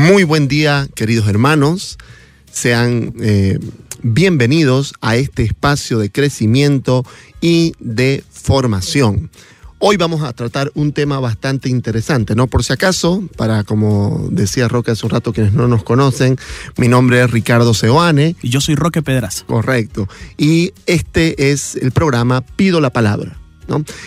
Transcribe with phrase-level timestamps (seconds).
[0.00, 1.98] Muy buen día, queridos hermanos.
[2.50, 3.58] Sean eh,
[4.02, 7.04] bienvenidos a este espacio de crecimiento
[7.42, 9.28] y de formación.
[9.78, 12.46] Hoy vamos a tratar un tema bastante interesante, ¿no?
[12.46, 16.38] Por si acaso, para como decía Roque hace un rato, quienes no nos conocen,
[16.78, 18.36] mi nombre es Ricardo Seoane.
[18.40, 19.44] Y yo soy Roque Pedras.
[19.46, 20.08] Correcto.
[20.38, 23.39] Y este es el programa Pido la Palabra.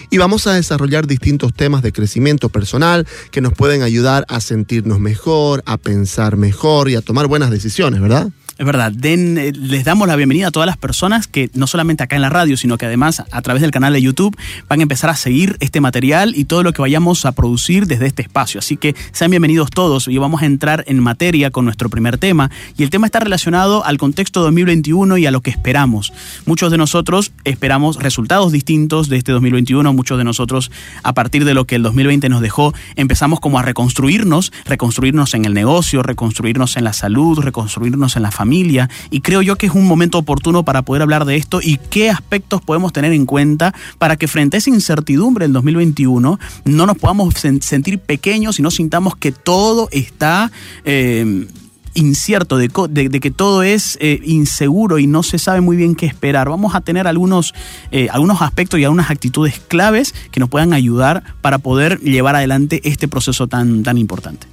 [0.09, 4.99] Y vamos a desarrollar distintos temas de crecimiento personal que nos pueden ayudar a sentirnos
[4.99, 8.29] mejor, a pensar mejor y a tomar buenas decisiones, ¿verdad?
[8.55, 12.15] Es verdad, eh, les damos la bienvenida a todas las personas que no solamente acá
[12.15, 14.37] en la radio, sino que además a través del canal de YouTube
[14.69, 18.05] van a empezar a seguir este material y todo lo que vayamos a producir desde
[18.05, 18.59] este espacio.
[18.59, 22.51] Así que sean bienvenidos todos y vamos a entrar en materia con nuestro primer tema.
[22.77, 26.13] Y el tema está relacionado al contexto 2021 y a lo que esperamos.
[26.45, 30.69] Muchos de nosotros esperamos resultados distintos de este 2021, muchos de nosotros
[31.01, 35.45] a partir de lo que el 2020 nos dejó, empezamos como a reconstruirnos, reconstruirnos en
[35.45, 39.67] el negocio, reconstruirnos en la salud, reconstruirnos en la familia familia y creo yo que
[39.67, 43.25] es un momento oportuno para poder hablar de esto y qué aspectos podemos tener en
[43.25, 48.61] cuenta para que frente a esa incertidumbre del 2021 no nos podamos sentir pequeños y
[48.61, 50.51] no sintamos que todo está...
[50.83, 51.47] Eh,
[51.95, 56.49] incierto, de, que todo es eh, inseguro y no se sabe muy bien qué esperar.
[56.49, 57.53] Vamos a tener algunos,
[57.91, 62.81] eh, algunos aspectos y algunas actitudes claves que nos puedan ayudar para poder llevar adelante
[62.83, 64.47] este proceso tan, tan importante.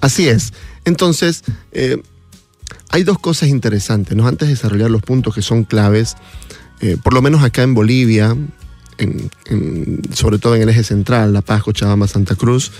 [0.00, 0.52] Así es.
[0.84, 1.42] Entonces,
[2.90, 4.26] hay dos cosas interesantes, ¿no?
[4.26, 6.16] Antes de desarrollar los puntos que son claves,
[6.80, 8.36] eh, por lo menos acá en Bolivia,
[10.12, 12.72] sobre todo en el eje central, La Paz, Cochabamba, Santa Cruz,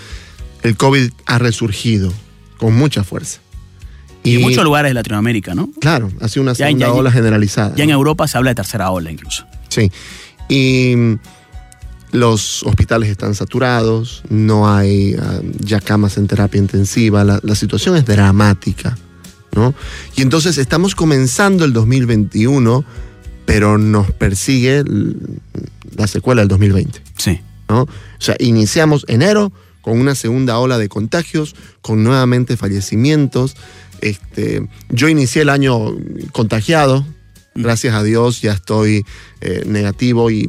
[0.63, 2.13] el COVID ha resurgido
[2.59, 3.41] con mucha fuerza.
[4.23, 5.71] Y, en muchos lugares de Latinoamérica, ¿no?
[5.81, 7.75] Claro, ha sido una segunda ola generalizada.
[7.75, 9.47] Ya en Europa se habla de tercera ola incluso.
[9.69, 9.91] Sí.
[10.49, 11.19] Y mm,
[12.13, 18.05] los hospitales están saturados, no hay ah, ya camas en terapia intensiva, la situación es
[18.05, 18.99] dramática.
[20.17, 22.85] Y entonces estamos comenzando el 2021,
[23.45, 24.85] pero nos persigue
[25.97, 27.03] la secuela del 2020.
[27.17, 27.41] Sí.
[27.69, 27.83] ¿no?
[27.83, 27.89] O
[28.19, 33.57] sea, iniciamos enero con una segunda ola de contagios, con nuevamente fallecimientos.
[34.01, 35.97] Este, yo inicié el año
[36.33, 37.03] contagiado,
[37.55, 37.63] mm.
[37.63, 39.05] gracias a Dios ya estoy
[39.41, 40.49] eh, negativo y,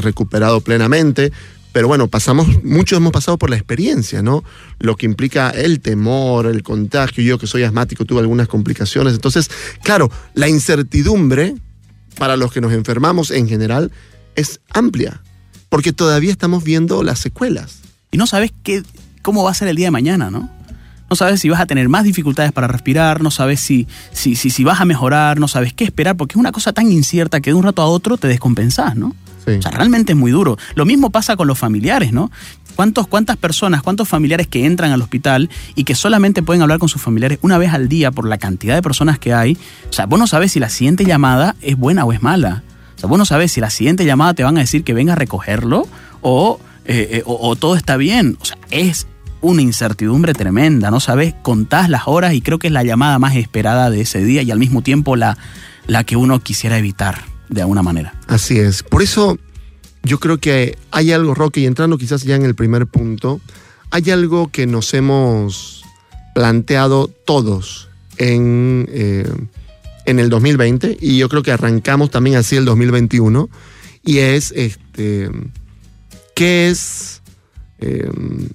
[0.00, 1.32] recuperado plenamente,
[1.76, 4.42] pero bueno, pasamos, muchos hemos pasado por la experiencia, ¿no?
[4.78, 7.22] Lo que implica el temor, el contagio.
[7.22, 9.12] Yo que soy asmático tuve algunas complicaciones.
[9.12, 9.50] Entonces,
[9.82, 11.54] claro, la incertidumbre
[12.16, 13.92] para los que nos enfermamos en general
[14.36, 15.20] es amplia,
[15.68, 17.80] porque todavía estamos viendo las secuelas.
[18.10, 18.82] Y no sabes qué,
[19.20, 20.48] cómo va a ser el día de mañana, ¿no?
[21.10, 24.48] No sabes si vas a tener más dificultades para respirar, no sabes si, si, si,
[24.48, 27.50] si vas a mejorar, no sabes qué esperar, porque es una cosa tan incierta que
[27.50, 29.14] de un rato a otro te descompensás, ¿no?
[29.46, 30.58] O sea, realmente es muy duro.
[30.74, 32.30] Lo mismo pasa con los familiares, ¿no?
[32.74, 36.88] ¿Cuántos, ¿Cuántas personas, cuántos familiares que entran al hospital y que solamente pueden hablar con
[36.88, 39.56] sus familiares una vez al día por la cantidad de personas que hay?
[39.88, 42.62] O sea, vos no sabes si la siguiente llamada es buena o es mala.
[42.96, 45.14] O sea, vos no sabes si la siguiente llamada te van a decir que venga
[45.14, 45.86] a recogerlo
[46.20, 48.36] o, eh, eh, o, todo está bien.
[48.40, 49.06] O sea, es
[49.40, 50.90] una incertidumbre tremenda.
[50.90, 54.22] No sabes, contás las horas y creo que es la llamada más esperada de ese
[54.22, 55.38] día y al mismo tiempo la,
[55.86, 58.14] la que uno quisiera evitar de alguna manera.
[58.26, 58.82] Así es.
[58.82, 59.38] Por eso
[60.02, 63.40] yo creo que hay algo, Roque, y entrando quizás ya en el primer punto,
[63.90, 65.84] hay algo que nos hemos
[66.34, 69.28] planteado todos en, eh,
[70.04, 73.48] en el 2020 y yo creo que arrancamos también así el 2021
[74.04, 75.30] y es este,
[76.34, 77.22] ¿qué es,
[77.80, 78.48] em,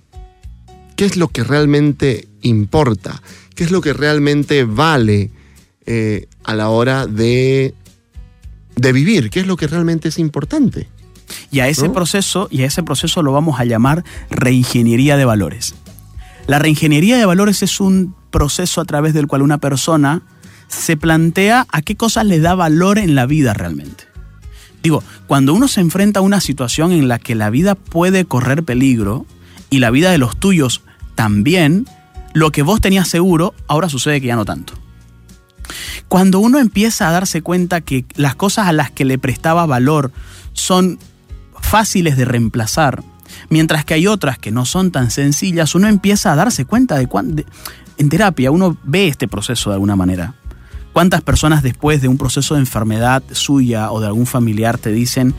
[0.96, 3.22] qué es lo que realmente importa?
[3.56, 5.32] ¿Qué es lo que realmente vale
[5.86, 7.74] eh, a la hora de
[8.82, 10.90] de vivir, que es lo que realmente es importante.
[11.52, 15.76] Y a ese proceso, y a ese proceso lo vamos a llamar reingeniería de valores.
[16.48, 20.24] La reingeniería de valores es un proceso a través del cual una persona
[20.68, 24.06] se plantea a qué cosas le da valor en la vida realmente.
[24.82, 28.64] Digo, cuando uno se enfrenta a una situación en la que la vida puede correr
[28.64, 29.28] peligro
[29.70, 30.82] y la vida de los tuyos
[31.14, 31.86] también,
[32.34, 34.81] lo que vos tenías seguro ahora sucede que ya no tanto.
[36.08, 40.12] Cuando uno empieza a darse cuenta que las cosas a las que le prestaba valor
[40.54, 41.00] son
[41.60, 43.04] fáciles de reemplazar,
[43.50, 47.08] mientras que hay otras que no son tan sencillas, uno empieza a darse cuenta de
[47.08, 47.44] cuándo...
[47.98, 50.34] En terapia uno ve este proceso de alguna manera.
[50.94, 55.34] ¿Cuántas personas después de un proceso de enfermedad suya o de algún familiar te dicen,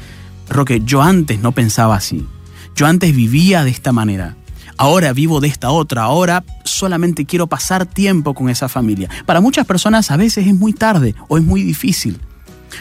[0.49, 2.27] Roque, yo antes no pensaba así,
[2.75, 4.37] yo antes vivía de esta manera,
[4.77, 9.09] ahora vivo de esta otra, ahora solamente quiero pasar tiempo con esa familia.
[9.27, 12.21] Para muchas personas a veces es muy tarde o es muy difícil.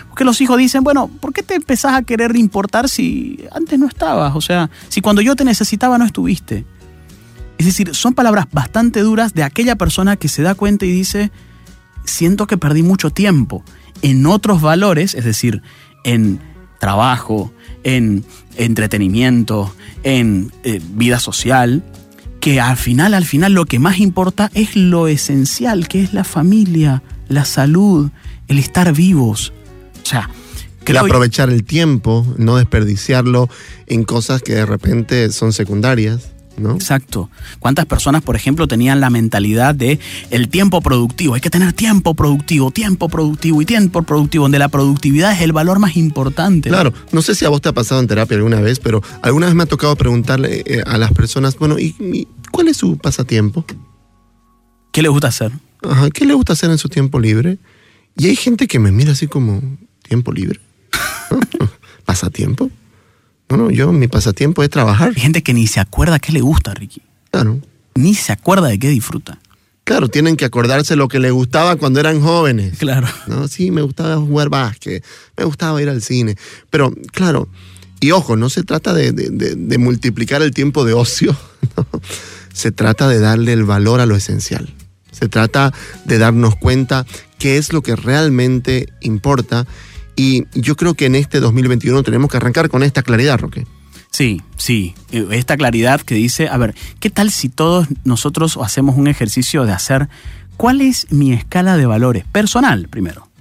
[0.08, 3.88] Porque los hijos dicen, bueno, ¿por qué te empezás a querer importar si antes no
[3.88, 4.36] estabas?
[4.36, 6.66] O sea, si cuando yo te necesitaba no estuviste.
[7.58, 11.32] Es decir, son palabras bastante duras de aquella persona que se da cuenta y dice,
[12.06, 13.64] siento que perdí mucho tiempo
[14.02, 15.62] en otros valores, es decir,
[16.04, 16.40] en
[16.80, 17.54] trabajo,
[17.84, 18.24] en
[18.58, 19.74] entretenimiento,
[20.04, 21.84] en eh, vida social,
[22.40, 26.24] que al final, al final lo que más importa es lo esencial, que es la
[26.24, 28.10] familia, la salud,
[28.48, 29.54] el estar vivos.
[30.04, 30.30] O sea,
[30.92, 33.50] el aprovechar el tiempo, no desperdiciarlo
[33.88, 36.32] en cosas que de repente son secundarias.
[36.70, 37.30] Exacto.
[37.60, 40.00] ¿Cuántas personas, por ejemplo, tenían la mentalidad de
[40.30, 41.34] el tiempo productivo?
[41.34, 45.52] Hay que tener tiempo productivo, tiempo productivo y tiempo productivo, donde la productividad es el
[45.52, 46.70] valor más importante.
[46.70, 49.48] Claro, no sé si a vos te ha pasado en terapia alguna vez, pero alguna
[49.48, 53.66] vez me ha tocado preguntarle eh, a las personas, bueno, ¿y, cuál es su pasatiempo?
[54.92, 55.52] ¿Qué le gusta hacer?
[55.84, 57.58] Ajá, ¿qué le gusta hacer en su tiempo libre?
[58.18, 59.62] Y hay gente que me mira así como,
[60.08, 60.60] ¿tiempo libre?
[62.06, 62.70] ¿Pasatiempo?
[63.58, 65.10] No, yo mi pasatiempo es trabajar.
[65.16, 67.02] Hay gente que ni se acuerda qué le gusta, Ricky.
[67.32, 67.60] Claro.
[67.96, 69.40] Ni se acuerda de qué disfruta.
[69.84, 72.78] Claro, tienen que acordarse lo que les gustaba cuando eran jóvenes.
[72.78, 73.08] Claro.
[73.28, 73.48] ¿no?
[73.48, 75.04] Sí, me gustaba jugar básquet,
[75.38, 76.36] me gustaba ir al cine.
[76.70, 77.50] Pero, claro,
[78.00, 81.36] y ojo, no se trata de, de multiplicar el tiempo de ocio,
[81.78, 81.88] ¿no?
[82.54, 84.74] se trata de darle el valor a lo esencial.
[85.12, 85.74] Se trata
[86.06, 87.06] de darnos cuenta
[87.38, 89.68] qué es lo que realmente importa
[90.16, 93.66] y yo creo que en este 2021 tenemos que arrancar con esta claridad, Roque.
[94.12, 99.08] Sí, sí, esta claridad que dice, a ver, ¿qué tal si todos nosotros hacemos un
[99.08, 100.10] ejercicio de hacer
[100.58, 103.32] cuál es mi escala de valores personal primero?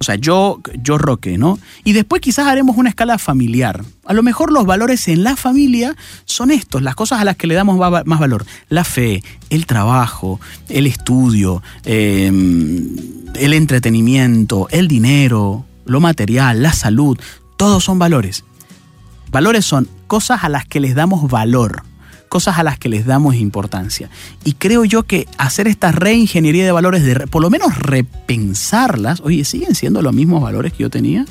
[0.00, 1.58] O sea, yo, yo Roque, ¿no?
[1.82, 3.84] Y después quizás haremos una escala familiar.
[4.04, 7.48] A lo mejor los valores en la familia son estos, las cosas a las que
[7.48, 8.46] le damos más valor.
[8.68, 12.96] La fe, el trabajo, el estudio, em,
[13.34, 17.18] el entretenimiento, el dinero, lo material, la salud,
[17.56, 18.44] todos son valores.
[19.30, 21.82] Valores son cosas a las que les damos valor,
[22.28, 24.08] cosas a las que les damos importancia.
[24.44, 29.44] Y creo yo que hacer esta reingeniería de valores, de por lo menos repensarlas, oye,
[29.44, 31.26] ¿siguen siendo los mismos valores que yo tenía?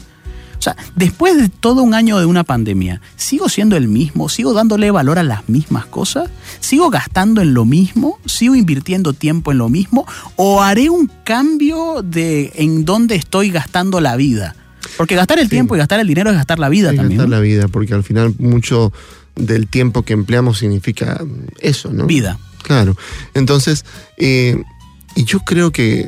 [0.57, 4.27] O sea, después de todo un año de una pandemia, ¿sigo siendo el mismo?
[4.27, 6.29] ¿Sigo dándole valor a las mismas cosas?
[6.59, 8.19] ¿Sigo gastando en lo mismo?
[8.25, 10.05] ¿Sigo invirtiendo tiempo en lo mismo?
[10.35, 14.55] ¿O haré un cambio de en dónde estoy gastando la vida?
[14.97, 17.19] Porque gastar el tiempo y gastar el dinero es gastar la vida también.
[17.19, 18.91] Gastar la vida, porque al final mucho
[19.35, 21.23] del tiempo que empleamos significa
[21.59, 22.07] eso, ¿no?
[22.07, 22.39] Vida.
[22.63, 22.97] Claro.
[23.33, 23.85] Entonces,
[24.17, 24.61] eh,
[25.15, 26.07] y yo creo que,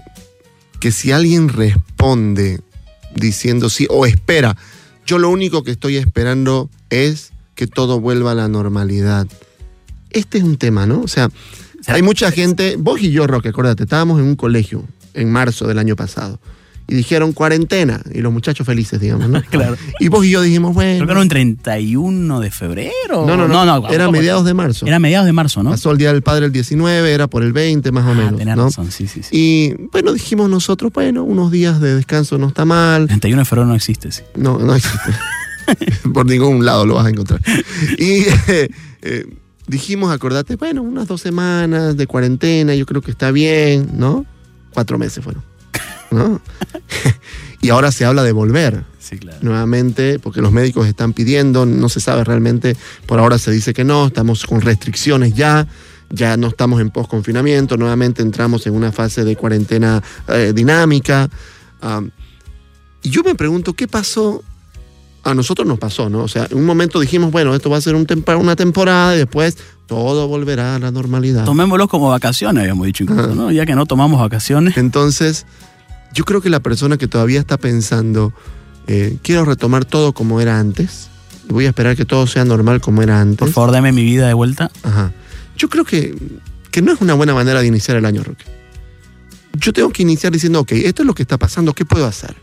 [0.80, 2.62] que si alguien responde
[3.16, 4.56] diciendo sí o espera.
[5.06, 9.28] Yo lo único que estoy esperando es que todo vuelva a la normalidad.
[10.12, 11.02] Este es un tema, ¿no?
[11.02, 11.30] O sea,
[11.88, 14.84] hay mucha gente, vos y yo, Roque, acuérdate, estábamos en un colegio
[15.14, 16.40] en marzo del año pasado
[16.90, 19.42] y dijeron cuarentena y los muchachos felices, digamos, ¿no?
[19.50, 19.78] claro.
[20.00, 20.98] Y vos y yo dijimos, bueno.
[20.98, 23.26] Creo que era un 31 de febrero.
[23.26, 23.66] No, no, no.
[23.66, 24.88] no, era mediados de marzo.
[24.88, 25.70] Era mediados de marzo, ¿no?
[25.72, 28.38] Pasó el Día del Padre el 19, era por el 20 más o ah, menos.
[28.38, 28.66] Tenés ¿no?
[28.66, 29.30] razón, sí, sí, sí.
[29.32, 33.08] Y bueno, dijimos nosotros, bueno, unos días de descanso no está mal.
[33.08, 34.24] 31 de febrero no existe, sí.
[34.36, 35.12] No, no existe.
[36.14, 37.42] por ningún lado lo vas a encontrar.
[37.98, 38.70] Y eh,
[39.02, 39.26] eh,
[39.68, 44.26] dijimos, acordate, bueno, unas dos semanas de cuarentena, yo creo que está bien, ¿no?
[44.74, 45.49] Cuatro meses fueron.
[46.12, 46.42] ¿No?
[47.62, 48.84] y ahora se habla de volver.
[49.42, 52.76] Nuevamente, porque los médicos están pidiendo, no se sabe realmente,
[53.06, 55.68] por ahora se dice que no, estamos con restricciones ya,
[56.10, 61.30] ya no estamos en post-confinamiento, nuevamente entramos en una fase de cuarentena eh, dinámica.
[63.02, 64.44] y yo me pregunto, ¿qué pasó?
[65.24, 66.24] A nosotros nos pasó, ¿no?
[66.24, 69.20] O sea, en un momento dijimos, bueno, esto va a ser un una temporada y
[69.20, 71.46] después todo volverá a la normalidad.
[71.46, 73.52] Tomémoslo como vacaciones, habíamos dicho incluso, ¿no?
[73.52, 74.78] Ya que no tomamos vacaciones.
[74.78, 75.46] Entonces,
[76.14, 78.34] yo creo que la persona que todavía está pensando,
[78.88, 81.10] eh, quiero retomar todo como era antes,
[81.48, 83.38] voy a esperar que todo sea normal como era antes.
[83.38, 84.72] Por favor, dame mi vida de vuelta.
[84.84, 85.14] Ajá.
[85.58, 86.16] Yo creo que,
[86.72, 88.46] que no es una buena manera de iniciar el año, Roque.
[89.54, 92.36] Yo tengo que iniciar diciendo, ok, esto es lo que está pasando, ¿qué puedo hacer?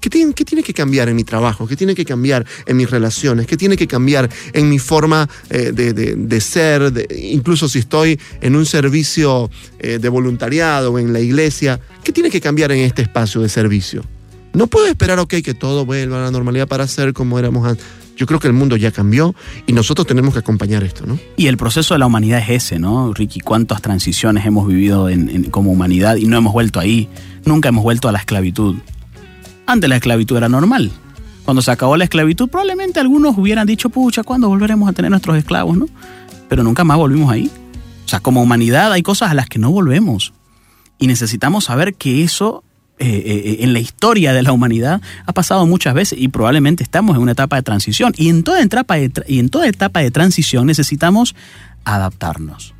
[0.00, 1.66] ¿Qué tiene, que cambiar en mi trabajo?
[1.66, 3.46] ¿Qué tiene que cambiar en mis relaciones?
[3.46, 7.08] ¿Qué tiene que cambiar en mi forma eh, de, ser?
[7.16, 9.50] incluso si estoy en un servicio
[9.80, 13.48] eh, de voluntariado o en la iglesia, ¿qué tiene que cambiar en este espacio de
[13.48, 14.04] servicio?
[14.52, 17.84] No puedo esperar, ok, que todo vuelva a la normalidad para ser como éramos antes.
[18.16, 19.34] Yo creo que el mundo ya cambió
[19.66, 21.18] y nosotros tenemos que acompañar esto, ¿no?
[21.36, 23.38] Y el proceso de la humanidad es ese, ¿no, Ricky?
[23.38, 25.08] ¿Cuántas transiciones hemos vivido
[25.52, 27.08] como humanidad y no hemos vuelto ahí?
[27.44, 28.76] Nunca hemos vuelto a la esclavitud.
[29.68, 30.90] Antes la esclavitud era normal.
[31.44, 35.36] Cuando se acabó la esclavitud, probablemente algunos hubieran dicho, pucha, ¿cuándo volveremos a tener nuestros
[35.36, 35.86] esclavos, no?
[36.48, 37.50] Pero nunca más volvimos ahí.
[38.06, 40.32] O sea, como humanidad hay cosas a las que no volvemos.
[40.98, 42.64] Y necesitamos saber que eso
[42.98, 47.14] eh, eh, en la historia de la humanidad ha pasado muchas veces y probablemente estamos
[47.16, 48.14] en una etapa de transición.
[48.16, 51.34] Y en toda etapa de, y en toda etapa de transición necesitamos
[51.84, 52.72] adaptarnos.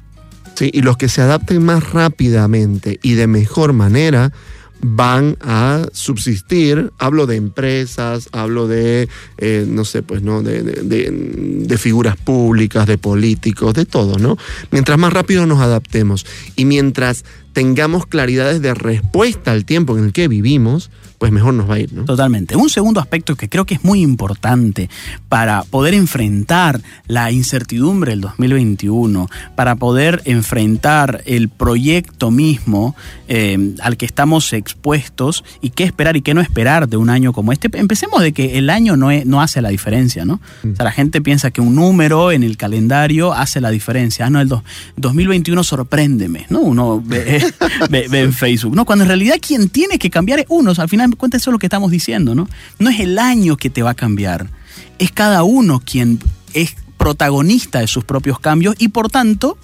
[0.55, 4.33] Sí, y los que se adapten más rápidamente y de mejor manera
[4.81, 6.93] van a subsistir.
[6.99, 9.09] Hablo de empresas, hablo de,
[9.39, 10.43] eh, no sé, pues, ¿no?
[10.43, 14.37] De, de, de, figuras públicas, de políticos, de todo, ¿no?
[14.71, 20.13] Mientras más rápido nos adaptemos y mientras tengamos claridades de respuesta al tiempo en el
[20.13, 22.05] que vivimos, pues mejor nos va a ir, ¿no?
[22.05, 22.57] Totalmente.
[22.57, 24.89] Un segundo aspecto que creo que es muy importante
[25.29, 32.95] para poder enfrentar la incertidumbre del 2021, para poder enfrentar el proyecto mismo
[33.27, 37.33] eh, al que estamos expuestos y qué esperar y qué no esperar de un año
[37.33, 37.69] como este.
[37.77, 40.41] Empecemos de que el año no, es, no hace la diferencia, ¿no?
[40.63, 40.73] Mm.
[40.73, 44.27] O sea, la gente piensa que un número en el calendario hace la diferencia.
[44.27, 44.63] Ah, no, el do,
[44.97, 46.61] 2021 sorpréndeme, ¿no?
[46.61, 47.45] Uno ve,
[47.91, 48.85] ve, ve, en Facebook, ¿no?
[48.85, 50.71] Cuando en realidad quien tiene que cambiar es uno.
[50.71, 52.49] O sea, al final cuenta eso es lo que estamos diciendo, ¿no?
[52.79, 54.51] No es el año que te va a cambiar,
[54.99, 56.19] es cada uno quien
[56.55, 59.57] es protagonista de sus propios cambios y por tanto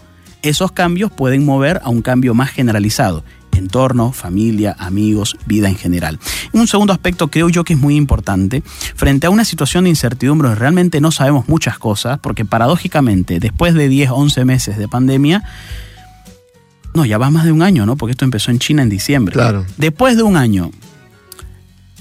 [0.42, 3.24] esos cambios pueden mover a un cambio más generalizado.
[3.52, 6.18] Entorno, familia, amigos, vida en general.
[6.52, 8.62] Un segundo aspecto creo yo que es muy importante,
[8.96, 13.74] frente a una situación de incertidumbre donde realmente no sabemos muchas cosas, porque paradójicamente, después
[13.74, 15.44] de 10, 11 meses de pandemia,
[16.94, 17.96] no, ya va más de un año, ¿no?
[17.96, 19.34] Porque esto empezó en China en diciembre.
[19.34, 19.64] Claro.
[19.76, 20.70] Después de un año,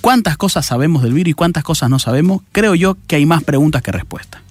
[0.03, 3.41] cuántas cosas sabemos del virus y cuántas cosas no sabemos, creo yo que hay más
[3.41, 4.41] preguntas que respuestas.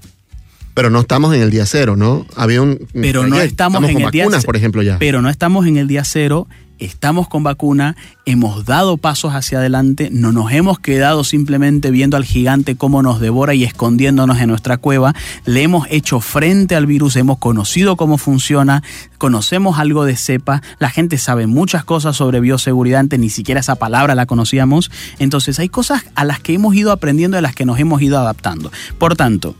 [0.72, 2.24] Pero no estamos en el día cero, ¿no?
[2.36, 2.88] Había un.
[2.94, 4.98] Pero no estamos, estamos en con el día por ejemplo, ya.
[4.98, 6.48] Pero no estamos en el día cero,
[6.84, 7.96] estamos con vacuna,
[8.26, 13.20] hemos dado pasos hacia adelante, no nos hemos quedado simplemente viendo al gigante cómo nos
[13.20, 18.18] devora y escondiéndonos en nuestra cueva, le hemos hecho frente al virus, hemos conocido cómo
[18.18, 18.82] funciona,
[19.18, 23.76] conocemos algo de cepa, la gente sabe muchas cosas sobre bioseguridad, antes ni siquiera esa
[23.76, 27.64] palabra la conocíamos, entonces hay cosas a las que hemos ido aprendiendo, a las que
[27.64, 28.70] nos hemos ido adaptando.
[28.98, 29.54] Por tanto,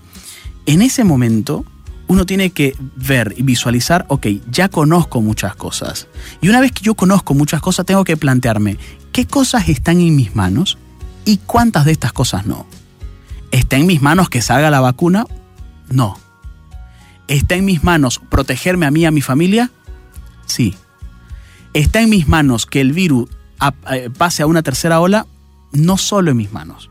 [0.67, 1.65] en ese momento
[2.13, 6.09] uno tiene que ver y visualizar, ok, ya conozco muchas cosas.
[6.41, 8.77] Y una vez que yo conozco muchas cosas, tengo que plantearme
[9.13, 10.77] qué cosas están en mis manos
[11.25, 12.67] y cuántas de estas cosas no.
[13.51, 15.27] ¿Está en mis manos que salga la vacuna?
[15.89, 16.19] No.
[17.29, 19.71] ¿Está en mis manos protegerme a mí y a mi familia?
[20.45, 20.75] Sí.
[21.73, 23.31] ¿Está en mis manos que el virus
[24.19, 25.27] pase a una tercera ola?
[25.73, 26.91] No solo en mis manos.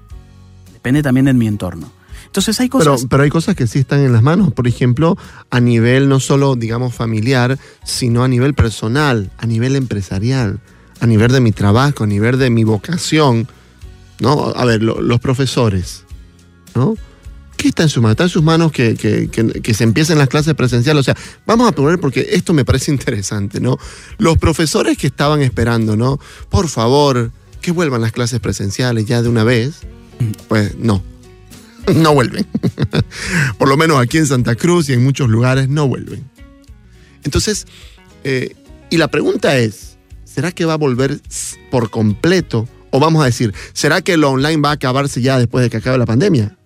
[0.73, 1.91] Depende también de mi entorno.
[2.31, 2.95] Entonces hay cosas.
[2.95, 4.53] Pero, pero, hay cosas que sí están en las manos.
[4.53, 5.17] Por ejemplo,
[5.50, 10.61] a nivel no solo, digamos, familiar, sino a nivel personal, a nivel empresarial,
[11.01, 13.50] a nivel de mi trabajo, a nivel de mi vocación.
[14.21, 14.53] ¿No?
[14.55, 16.05] A ver, lo, los profesores,
[16.73, 16.95] ¿no?
[17.57, 18.13] ¿Qué está en sus manos?
[18.13, 21.01] Está en sus manos que, que, que, que, se empiecen las clases presenciales.
[21.01, 23.77] O sea, vamos a poner porque esto me parece interesante, ¿no?
[24.19, 26.17] Los profesores que estaban esperando, ¿no?
[26.50, 29.81] Por favor, que vuelvan las clases presenciales ya de una vez.
[30.47, 31.03] Pues no,
[31.95, 32.45] no vuelven.
[33.57, 36.29] Por lo menos aquí en Santa Cruz y en muchos lugares no vuelven.
[37.23, 37.67] Entonces,
[38.23, 38.55] eh,
[38.89, 41.19] y la pregunta es, ¿será que va a volver
[41.69, 42.67] por completo?
[42.89, 45.77] O vamos a decir, ¿será que lo online va a acabarse ya después de que
[45.77, 46.57] acabe la pandemia?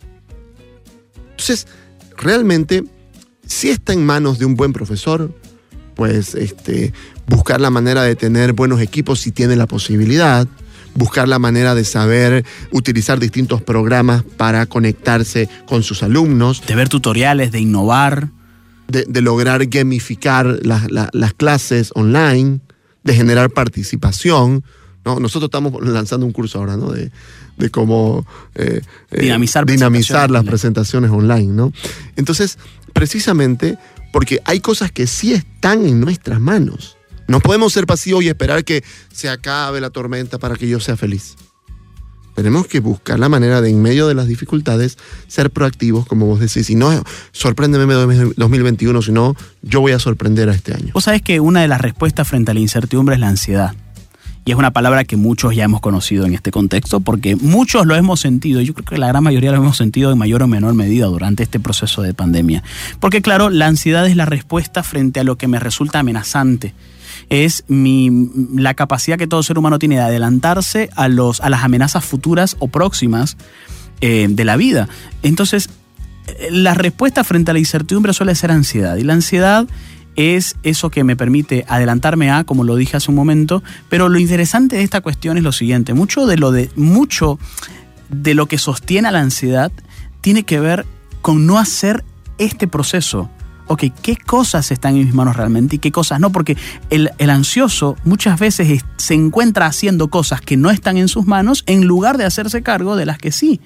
[1.31, 1.67] Entonces,
[2.17, 2.83] realmente,
[3.45, 5.33] si está en manos de un buen profesor,
[5.95, 6.93] pues este,
[7.27, 10.47] buscar la manera de tener buenos equipos si tiene la posibilidad,
[10.95, 16.63] buscar la manera de saber utilizar distintos programas para conectarse con sus alumnos.
[16.65, 18.29] De ver tutoriales, de innovar.
[18.87, 22.61] De, de lograr gamificar la, la, las clases online,
[23.03, 24.63] de generar participación.
[25.03, 25.19] ¿no?
[25.19, 26.91] Nosotros estamos lanzando un curso ahora, ¿no?
[26.91, 27.11] De,
[27.57, 28.25] de cómo
[28.55, 31.71] eh, dinamizar, dinamizar las presentaciones online, ¿no?
[32.15, 32.57] Entonces,
[32.93, 33.77] precisamente
[34.11, 36.94] porque hay cosas que sí están en nuestras manos.
[37.27, 40.95] No podemos ser pasivos y esperar que se acabe la tormenta para que yo sea
[40.95, 41.35] feliz.
[42.35, 46.41] Tenemos que buscar la manera de, en medio de las dificultades, ser proactivos, como vos
[46.41, 46.69] decís.
[46.69, 46.91] Y no,
[47.31, 50.91] sorpréndeme 2021, sino yo voy a sorprender a este año.
[50.93, 53.73] Vos sabés que una de las respuestas frente a la incertidumbre es la ansiedad.
[54.43, 57.95] Y es una palabra que muchos ya hemos conocido en este contexto, porque muchos lo
[57.95, 60.75] hemos sentido, yo creo que la gran mayoría lo hemos sentido en mayor o menor
[60.75, 62.63] medida durante este proceso de pandemia.
[62.99, 66.75] Porque claro, la ansiedad es la respuesta frente a lo que me resulta amenazante
[67.29, 71.63] es mi, la capacidad que todo ser humano tiene de adelantarse a, los, a las
[71.63, 73.37] amenazas futuras o próximas
[74.01, 74.89] eh, de la vida.
[75.23, 75.69] Entonces,
[76.49, 78.97] la respuesta frente a la incertidumbre suele ser ansiedad.
[78.97, 79.67] Y la ansiedad
[80.15, 84.19] es eso que me permite adelantarme a, como lo dije hace un momento, pero lo
[84.19, 87.37] interesante de esta cuestión es lo siguiente, mucho de lo de mucho
[88.09, 89.71] de lo que sostiene a la ansiedad
[90.21, 90.85] tiene que ver
[91.21, 92.03] con no hacer
[92.37, 93.29] este proceso.
[93.67, 96.31] Ok, ¿qué cosas están en mis manos realmente y qué cosas no?
[96.31, 96.57] Porque
[96.89, 101.63] el, el ansioso muchas veces se encuentra haciendo cosas que no están en sus manos
[101.65, 103.59] en lugar de hacerse cargo de las que sí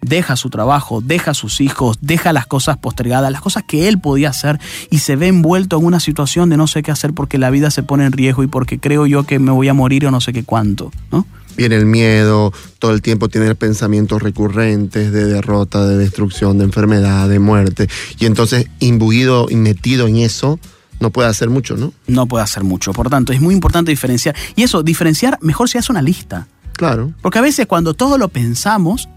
[0.00, 4.30] deja su trabajo, deja sus hijos, deja las cosas postergadas, las cosas que él podía
[4.30, 4.60] hacer
[4.90, 7.70] y se ve envuelto en una situación de no sé qué hacer porque la vida
[7.70, 10.20] se pone en riesgo y porque creo yo que me voy a morir o no
[10.20, 11.26] sé qué cuánto, ¿no?
[11.56, 17.28] Viene el miedo, todo el tiempo tiene pensamientos recurrentes de derrota, de destrucción, de enfermedad,
[17.28, 17.88] de muerte.
[18.18, 20.58] Y entonces, imbuido y metido en eso,
[21.00, 21.92] no puede hacer mucho, ¿no?
[22.06, 22.92] No puede hacer mucho.
[22.92, 24.34] Por tanto, es muy importante diferenciar.
[24.54, 26.46] Y eso, diferenciar, mejor si hace una lista.
[26.72, 27.12] Claro.
[27.22, 29.08] Porque a veces cuando todo lo pensamos,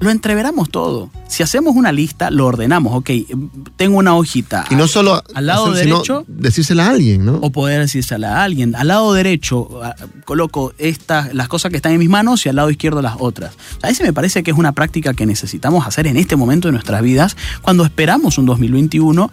[0.00, 1.10] lo entreveramos todo.
[1.28, 2.94] Si hacemos una lista, lo ordenamos.
[2.94, 3.10] Ok,
[3.76, 4.64] tengo una hojita.
[4.70, 6.24] Y no solo al lado derecho.
[6.28, 7.36] Decírsela a alguien, ¿no?
[7.36, 8.74] O poder decírsela a alguien.
[8.76, 9.68] Al lado derecho
[10.24, 13.54] coloco estas, las cosas que están en mis manos y al lado izquierdo las otras.
[13.82, 16.72] A ese me parece que es una práctica que necesitamos hacer en este momento de
[16.72, 19.30] nuestras vidas, cuando esperamos un 2021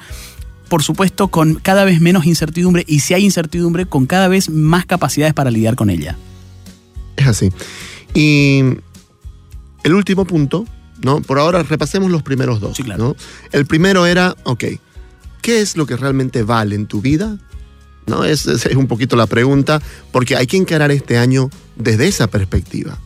[0.69, 4.87] por supuesto, con cada vez menos incertidumbre y si hay incertidumbre, con cada vez más
[4.87, 6.17] capacidades para lidiar con ella.
[7.17, 7.51] Es así.
[8.15, 8.61] Y
[9.85, 10.65] el último punto,
[11.03, 11.21] ¿no?
[11.21, 12.77] Por ahora repasemos los primeros dos.
[12.97, 13.15] ¿no?
[13.51, 14.63] El primero era, ok,
[15.41, 17.37] ¿qué es lo que realmente vale en tu vida?
[18.07, 18.25] ¿No?
[18.25, 19.79] Es, es, un poquito la pregunta,
[20.11, 22.97] porque hay que encarar este año desde esa perspectiva,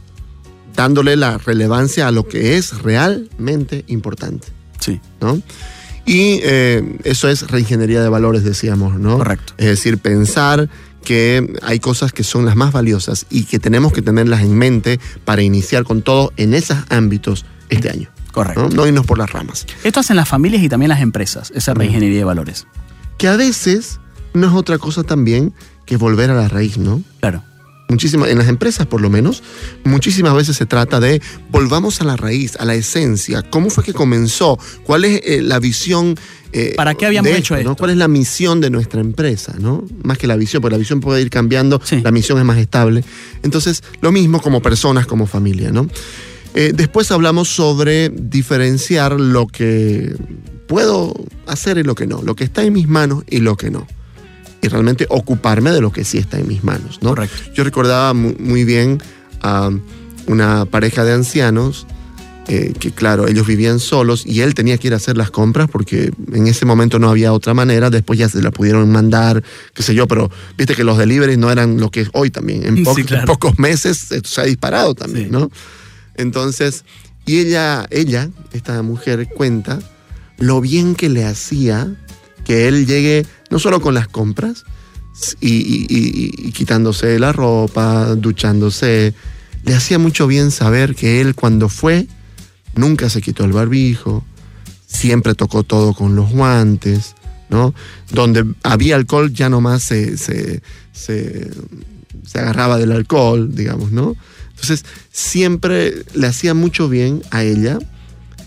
[0.74, 4.48] dándole la relevancia a lo que es realmente importante.
[4.80, 5.02] Sí.
[5.20, 5.42] ¿no?
[6.06, 9.18] Y eh, eso es reingeniería de valores, decíamos, ¿no?
[9.18, 9.54] Correcto.
[9.58, 10.70] Es decir, pensar
[11.04, 15.00] que hay cosas que son las más valiosas y que tenemos que tenerlas en mente
[15.26, 18.10] para iniciar con todo en esos ámbitos este año.
[18.32, 18.70] Correcto.
[18.70, 18.88] ¿no?
[18.88, 19.66] irnos por las ramas.
[19.84, 22.68] Esto hacen las familias y también las empresas, esa reingeniería de valores.
[23.18, 24.00] Que a veces
[24.34, 25.54] no es otra cosa también
[25.86, 27.02] que volver a la raíz, ¿no?
[27.20, 27.44] Claro.
[27.90, 29.42] Muchísimas, en las empresas por lo menos,
[29.84, 33.42] muchísimas veces se trata de volvamos a la raíz, a la esencia.
[33.42, 34.60] ¿Cómo fue que comenzó?
[34.84, 36.16] ¿Cuál es eh, la visión?
[36.54, 37.76] Eh, ¿Para qué habíamos hecho esto?
[37.76, 39.56] ¿Cuál es la misión de nuestra empresa?
[39.58, 39.84] ¿no?
[40.04, 43.04] Más que la visión, porque la visión puede ir cambiando, la misión es más estable.
[43.42, 45.72] Entonces, lo mismo como personas, como familia.
[45.72, 45.88] ¿no?
[46.54, 50.16] Eh, después hablamos sobre diferenciar lo que
[50.68, 51.16] puedo
[51.48, 53.88] hacer y lo que no, lo que está en mis manos y lo que no
[54.62, 57.00] y realmente ocuparme de lo que sí está en mis manos.
[57.02, 57.10] ¿no?
[57.10, 57.52] Correcto.
[57.54, 59.02] Yo recordaba muy, bien
[59.42, 59.70] a
[60.28, 61.88] una pareja de ancianos
[62.48, 65.70] eh, que, claro, ellos vivían solos y él tenía que ir a hacer las compras
[65.72, 67.90] porque en ese momento no había otra manera.
[67.90, 69.44] Después ya se la pudieron mandar,
[69.74, 72.66] qué sé yo, pero viste que los deliveries no eran lo que es hoy también.
[72.66, 72.84] En,
[73.26, 75.52] pocos meses se ha disparado también, ¿no?
[76.16, 76.84] Entonces,
[77.26, 79.80] y ella, ella, esta mujer, cuenta
[80.40, 81.96] lo bien que le hacía
[82.44, 84.66] que él llegue no solo con las compras
[85.42, 89.14] y, quitándose la ropa, duchándose,
[89.64, 92.08] le hacía mucho bien saber que él cuando fue
[92.76, 94.24] nunca se quitó el barbijo,
[94.88, 97.16] siempre tocó todo con los guantes,
[97.50, 97.74] ¿no?
[98.12, 100.62] Donde había alcohol ya nomás se, se,
[100.94, 101.50] se,
[102.26, 104.16] se agarraba del alcohol, digamos, ¿no?
[104.50, 107.80] Entonces siempre le hacía mucho bien a ella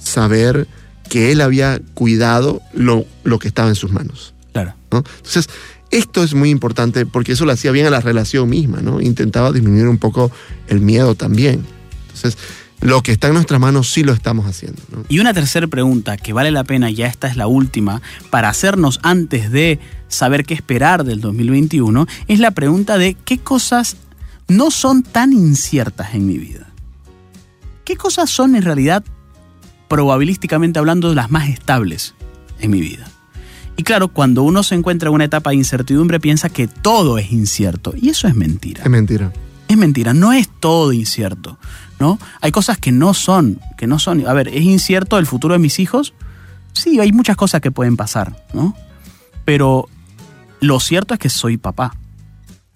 [0.02, 0.68] saber
[1.08, 4.34] que él había cuidado lo, lo que estaba en sus manos.
[4.52, 4.74] Claro.
[4.90, 5.48] Entonces,
[5.90, 9.00] esto es muy importante porque eso le hacía bien a la relación misma, ¿no?
[9.00, 10.30] Intentaba disminuir un poco
[10.68, 11.64] el miedo también.
[12.06, 12.38] Entonces,
[12.80, 14.82] lo que está en nuestras manos sí lo estamos haciendo.
[15.08, 19.00] Y una tercera pregunta que vale la pena, ya esta es la última, para hacernos
[19.02, 23.96] antes de saber qué esperar del 2021, es la pregunta de qué cosas
[24.48, 26.68] no son tan inciertas en mi vida.
[27.84, 29.04] ¿Qué cosas son en realidad
[29.92, 32.14] probabilísticamente hablando, las más estables
[32.60, 33.11] en mi vida.
[33.76, 37.32] Y claro, cuando uno se encuentra en una etapa de incertidumbre, piensa que todo es
[37.32, 37.94] incierto.
[37.96, 38.82] Y eso es mentira.
[38.82, 39.32] Es mentira.
[39.68, 41.58] Es mentira, no es todo incierto.
[41.98, 42.18] ¿no?
[42.40, 44.26] Hay cosas que no son, que no son.
[44.26, 46.14] A ver, ¿es incierto el futuro de mis hijos?
[46.72, 48.74] Sí, hay muchas cosas que pueden pasar, ¿no?
[49.44, 49.88] Pero
[50.60, 51.96] lo cierto es que soy papá.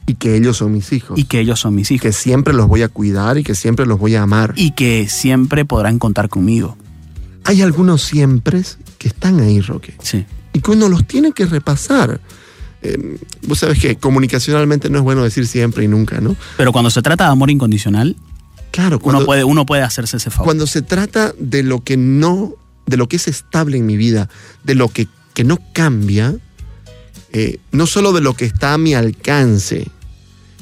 [0.07, 1.19] Y que ellos son mis hijos.
[1.19, 2.03] Y que ellos son mis hijos.
[2.03, 4.55] Que siempre los voy a cuidar y que siempre los voy a amar.
[4.57, 6.77] Y que siempre podrán contar conmigo
[7.47, 8.63] hay algunos siempre
[8.99, 9.95] que están ahí, Roque.
[10.03, 10.27] Sí.
[10.57, 12.19] Y que uno los tiene que repasar.
[12.83, 16.35] eh, vos sabes que comunicacionalmente no es bueno decir siempre y nunca, ¿no?
[16.57, 18.17] Pero cuando se trata de amor incondicional,
[18.71, 20.45] Claro, uno, puede, uno puede hacerse ese favor.
[20.45, 22.55] cuando se trata de lo que no,
[22.87, 24.29] de lo que es estable en mi vida,
[24.65, 26.35] de lo que, que no cambia,
[27.33, 29.89] eh, no solo de lo que está a mi alcance,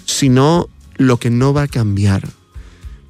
[0.07, 2.28] sino lo que no va a cambiar.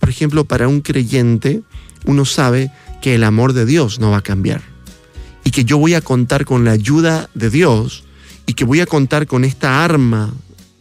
[0.00, 1.62] Por ejemplo, para un creyente,
[2.04, 2.70] uno sabe
[3.00, 4.73] que el amor de Dios no va a cambiar
[5.44, 8.04] y que yo voy a contar con la ayuda de Dios
[8.46, 10.32] y que voy a contar con esta arma,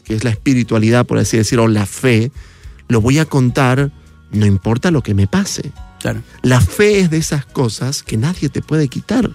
[0.04, 2.32] que es la espiritualidad, por así decirlo, o la fe,
[2.88, 3.92] lo voy a contar
[4.34, 5.72] no importa lo que me pase.
[6.00, 6.22] Claro.
[6.42, 9.30] La fe es de esas cosas que nadie te puede quitar.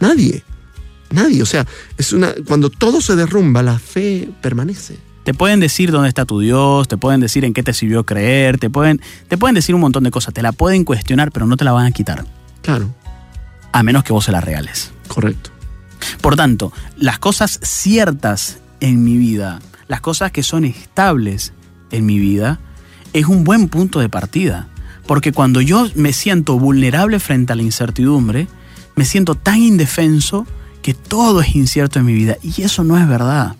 [0.00, 0.42] Nadie.
[1.10, 1.42] Nadie.
[1.42, 1.66] O sea,
[1.98, 2.32] es una.
[2.46, 4.96] Cuando todo se derrumba, la fe permanece.
[5.24, 8.58] Te pueden decir dónde está tu Dios, te pueden decir en qué te sirvió creer,
[8.58, 11.56] te pueden, te pueden decir un montón de cosas, te la pueden cuestionar, pero no
[11.56, 12.24] te la van a quitar,
[12.62, 12.94] Claro,
[13.78, 14.90] a menos que vos se la regales.
[15.06, 15.50] correcto.
[16.20, 21.52] Por tanto, las cosas ciertas en mi vida, las cosas que son estables
[21.90, 22.58] en mi vida,
[23.12, 24.68] es un buen punto de partida.
[25.06, 28.48] Porque cuando yo me siento vulnerable frente a la incertidumbre,
[28.94, 30.46] me siento tan indefenso
[30.82, 32.36] que todo es incierto en mi vida.
[32.42, 33.56] Y eso no es verdad.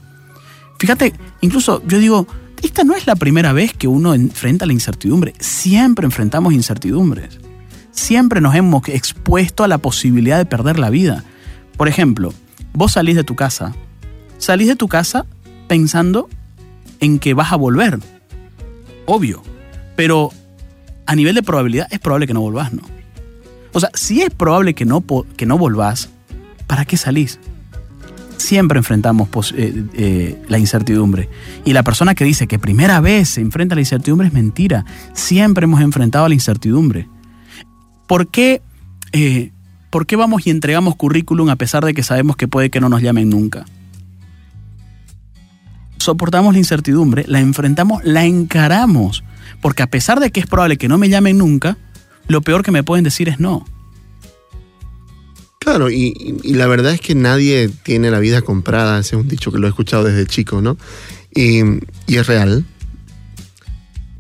[0.79, 2.27] Fíjate, incluso yo digo,
[2.63, 5.35] esta no es la primera vez que uno enfrenta la incertidumbre.
[5.41, 7.39] Siempre enfrentamos incertidumbres.
[7.97, 11.25] Siempre nos hemos expuesto a la posibilidad de perder la vida.
[11.79, 12.33] Por ejemplo,
[12.75, 13.75] vos salís de tu casa.
[14.39, 15.25] Salís de tu casa
[15.67, 16.29] pensando
[17.01, 17.99] en que vas a volver.
[19.07, 19.43] Obvio.
[19.97, 20.31] Pero
[21.07, 22.83] a nivel de probabilidad es probable que no volvás, ¿no?
[23.73, 25.03] O sea, si es probable que no,
[25.37, 26.11] que no volvás,
[26.67, 27.41] ¿para qué salís?
[28.37, 31.31] Siempre enfrentamos eh, eh, la incertidumbre.
[31.65, 34.85] Y la persona que dice que primera vez se enfrenta a la incertidumbre es mentira.
[35.15, 37.09] Siempre hemos enfrentado a la incertidumbre.
[38.07, 38.63] ¿Por qué,
[39.13, 39.51] eh,
[39.91, 42.89] ¿Por qué vamos y entregamos currículum a pesar de que sabemos que puede que no
[42.89, 43.65] nos llamen nunca?
[45.99, 49.25] Soportamos la incertidumbre, la enfrentamos, la encaramos.
[49.61, 51.79] Porque a pesar de que es probable que no me llamen nunca,
[52.29, 53.65] lo peor que me pueden decir es no.
[55.59, 59.51] Claro, y, la verdad es que nadie tiene la vida comprada, ese es un dicho
[59.51, 60.77] que lo he escuchado desde chico, ¿no?
[61.33, 62.65] Y es real.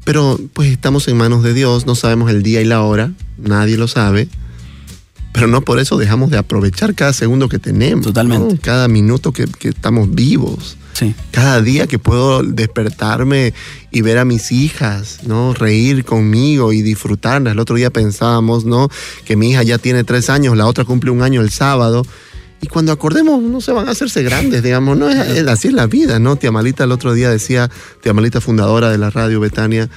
[0.06, 3.76] Pero pues estamos en manos de Dios, no sabemos el día y la hora, nadie
[3.76, 4.28] lo sabe.
[5.32, 8.06] Pero no por eso dejamos de aprovechar cada segundo que tenemos.
[8.06, 8.54] Totalmente.
[8.54, 8.60] ¿no?
[8.62, 10.76] Cada minuto que, que estamos vivos.
[10.92, 11.12] Sí.
[11.32, 13.52] Cada día que puedo despertarme
[13.90, 15.54] y ver a mis hijas, ¿no?
[15.54, 17.54] Reír conmigo y disfrutarlas.
[17.54, 18.88] El otro día pensábamos, ¿no?
[19.24, 22.06] Que mi hija ya tiene tres años, la otra cumple un año el sábado.
[22.60, 25.08] Y cuando acordemos, no se van a hacerse grandes, digamos, ¿no?
[25.10, 26.36] Es, es- así es la vida, ¿no?
[26.36, 27.70] Tía Malita el otro día decía,
[28.02, 29.88] Tía Malita fundadora de la radio Betania,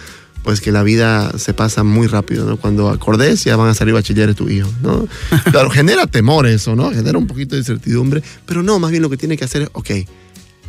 [0.43, 2.57] pues que la vida se pasa muy rápido, ¿no?
[2.57, 5.07] Cuando acordes ya van a salir bachilleres tu hijo, ¿no?
[5.51, 6.91] Claro, genera temor eso, ¿no?
[6.91, 9.69] Genera un poquito de incertidumbre, pero no, más bien lo que tiene que hacer es,
[9.73, 9.89] ok,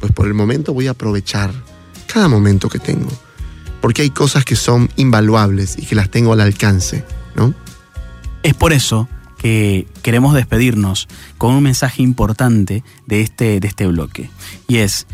[0.00, 1.52] pues por el momento voy a aprovechar
[2.12, 3.10] cada momento que tengo.
[3.80, 7.54] Porque hay cosas que son invaluables y que las tengo al alcance, ¿no?
[8.42, 9.08] Es por eso
[9.40, 14.28] que queremos despedirnos con un mensaje importante de este, de este bloque.
[14.68, 15.06] Y es,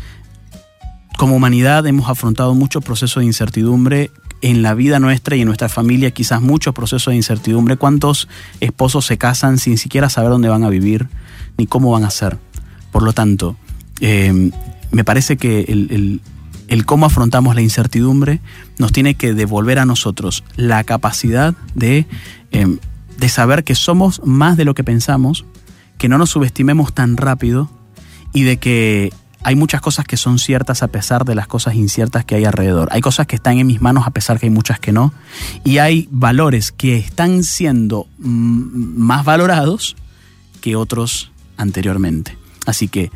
[1.17, 4.11] como humanidad hemos afrontado muchos procesos de incertidumbre
[4.41, 7.77] en la vida nuestra y en nuestra familia, quizás muchos procesos de incertidumbre.
[7.77, 8.27] ¿Cuántos
[8.59, 11.07] esposos se casan sin siquiera saber dónde van a vivir
[11.57, 12.37] ni cómo van a ser?
[12.91, 13.55] Por lo tanto,
[14.01, 14.51] eh,
[14.91, 16.21] me parece que el,
[16.67, 18.41] el- cómo afrontamos la incertidumbre
[18.77, 22.05] nos tiene que devolver a nosotros la capacidad de,
[22.51, 22.77] eh,
[23.17, 25.45] de saber que somos más de lo que pensamos,
[25.97, 27.69] que no nos subestimemos tan rápido
[28.33, 29.11] y de que
[29.43, 32.89] hay muchas cosas que son ciertas a pesar de las cosas inciertas que hay alrededor.
[32.91, 35.13] Hay cosas que están en mis manos a pesar que hay muchas que no.
[35.63, 39.95] Y hay valores que están siendo mm, más valorados
[40.61, 42.37] que otros anteriormente.
[42.65, 43.11] Así que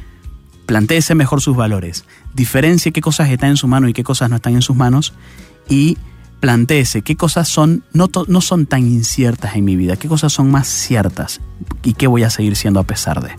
[0.65, 4.37] plantéese mejor sus valores, diferencie qué cosas están en su mano y qué cosas no
[4.37, 5.13] están en sus manos
[5.67, 5.97] y
[6.41, 10.51] plantéese qué cosas son no, no son tan inciertas en mi vida, qué cosas son
[10.51, 11.39] más ciertas
[11.83, 13.29] y qué voy a seguir siendo a pesar de.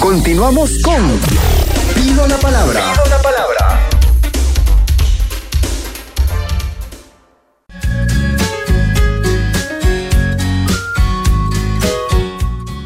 [0.00, 1.02] Continuamos con
[1.94, 2.80] Pido la palabra.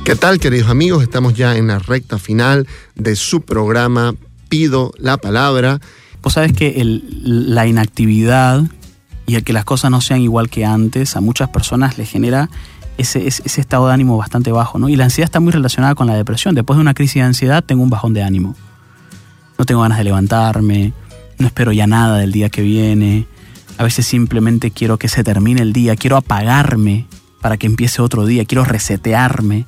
[0.05, 1.03] ¿Qué tal, queridos amigos?
[1.03, 4.15] Estamos ya en la recta final de su programa
[4.49, 5.81] Pido la Palabra.
[6.25, 6.75] Vos sabes que
[7.23, 8.63] la inactividad
[9.27, 12.49] y el que las cosas no sean igual que antes a muchas personas les genera
[12.99, 14.89] ese, ese- ese estado de ánimo bastante bajo, ¿no?
[14.89, 16.55] Y la ansiedad está muy relacionada con la depresión.
[16.55, 18.57] Después de una crisis de ansiedad tengo un bajón de ánimo.
[19.59, 20.93] No tengo ganas de levantarme,
[21.39, 23.27] no espero ya nada del día que viene.
[23.79, 27.07] A veces simplemente quiero que se termine el día, quiero apagarme
[27.41, 29.67] para que empiece otro día, quiero resetearme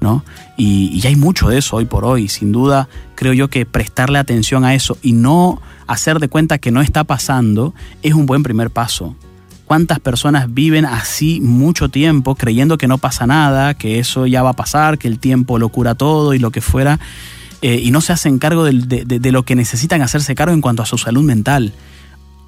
[0.00, 0.24] ¿no?
[0.56, 2.28] Y, y hay mucho de eso hoy por hoy.
[2.28, 6.70] Sin duda, creo yo que prestarle atención a eso y no hacer de cuenta que
[6.70, 9.16] no está pasando es un buen primer paso.
[9.64, 14.50] ¿Cuántas personas viven así mucho tiempo creyendo que no pasa nada, que eso ya va
[14.50, 17.00] a pasar, que el tiempo lo cura todo y lo que fuera,
[17.62, 20.60] eh, y no se hacen cargo de, de, de lo que necesitan hacerse cargo en
[20.60, 21.72] cuanto a su salud mental?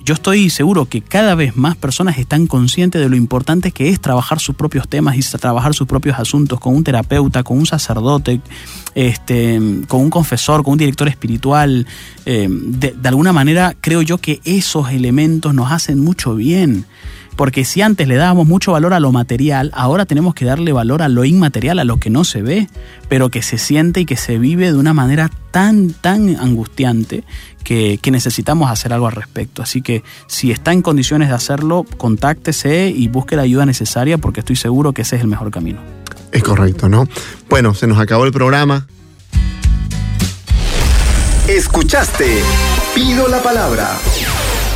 [0.09, 4.01] Yo estoy seguro que cada vez más personas están conscientes de lo importante que es
[4.01, 8.41] trabajar sus propios temas y trabajar sus propios asuntos con un terapeuta, con un sacerdote,
[8.95, 11.87] este, con un confesor, con un director espiritual.
[12.25, 16.87] Eh, de, de alguna manera creo yo que esos elementos nos hacen mucho bien.
[17.39, 21.03] Porque si antes le dábamos mucho valor a lo material, ahora tenemos que darle valor
[21.03, 22.67] a lo inmaterial, a lo que no se ve,
[23.09, 27.23] pero que se siente y que se vive de una manera tan, tan angustiante
[27.63, 29.63] que, que, necesitamos hacer algo al respecto.
[29.63, 34.41] Así que si está en condiciones de hacerlo, contáctese y busque la ayuda necesaria porque
[34.41, 35.79] estoy seguro que ese es el mejor camino.
[36.33, 37.07] Es correcto, ¿no?
[37.49, 38.89] Bueno, se nos acabó el programa.
[41.47, 42.43] Escuchaste
[42.97, 43.97] Pido la Palabra